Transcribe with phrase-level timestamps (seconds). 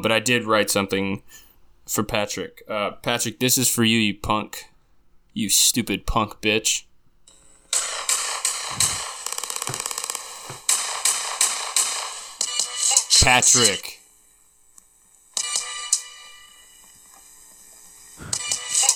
[0.00, 1.22] But I did write something
[1.86, 2.62] for Patrick.
[2.68, 4.66] Uh, Patrick, this is for you, you punk.
[5.32, 6.84] You stupid punk bitch.
[13.22, 14.00] Patrick.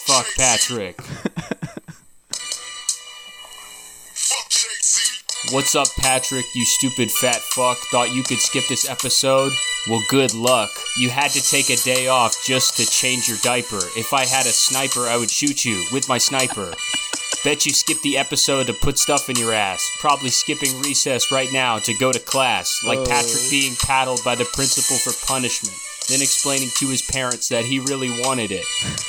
[0.07, 0.99] Fuck Patrick.
[5.53, 7.77] What's up, Patrick, you stupid fat fuck?
[7.91, 9.53] Thought you could skip this episode?
[9.89, 10.71] Well, good luck.
[10.97, 13.81] You had to take a day off just to change your diaper.
[13.97, 16.73] If I had a sniper, I would shoot you with my sniper.
[17.45, 19.87] Bet you skipped the episode to put stuff in your ass.
[20.01, 23.51] Probably skipping recess right now to go to class, like Patrick oh.
[23.51, 25.77] being paddled by the principal for punishment,
[26.09, 28.65] then explaining to his parents that he really wanted it.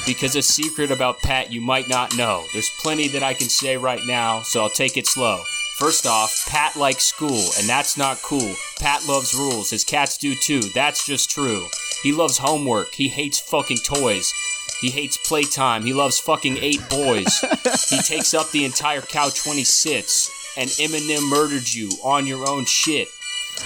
[0.05, 2.45] Because a secret about Pat you might not know.
[2.53, 5.41] There's plenty that I can say right now, so I'll take it slow.
[5.77, 8.55] First off, Pat likes school, and that's not cool.
[8.79, 11.67] Pat loves rules, his cats do too, that's just true.
[12.01, 14.31] He loves homework, he hates fucking toys.
[14.79, 17.39] He hates playtime, he loves fucking eight boys.
[17.89, 22.49] he takes up the entire couch when he sits, and Eminem murdered you on your
[22.49, 23.09] own shit.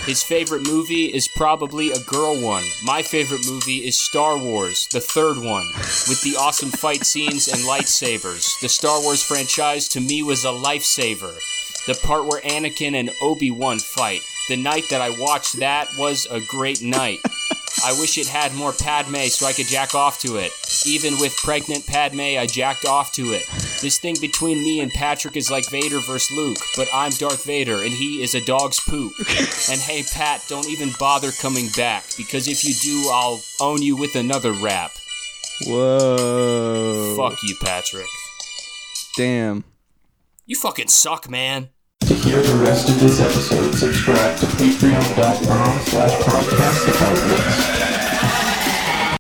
[0.05, 2.63] His favorite movie is probably a girl one.
[2.83, 5.67] My favorite movie is Star Wars, the third one,
[6.07, 8.59] with the awesome fight scenes and lightsabers.
[8.61, 11.37] The Star Wars franchise to me was a lifesaver.
[11.85, 14.21] The part where Anakin and Obi Wan fight.
[14.47, 17.19] The night that I watched that was a great night.
[17.85, 20.51] I wish it had more Padme so I could jack off to it.
[20.85, 23.43] Even with pregnant Padme, I jacked off to it.
[23.81, 27.81] This thing between me and Patrick is like Vader versus Luke, but I'm Darth Vader
[27.81, 29.13] and he is a dog's poop.
[29.72, 33.95] And hey, Pat, don't even bother coming back, because if you do, I'll own you
[33.95, 34.91] with another rap.
[35.67, 37.16] Whoa.
[37.16, 38.07] Fuck you, Patrick.
[39.16, 39.63] Damn.
[40.47, 41.69] You fucking suck, man.
[42.02, 47.69] To hear the rest of this episode, subscribe to patreon.com slash podcast about this.